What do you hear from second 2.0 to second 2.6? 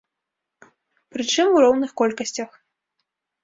колькасцях.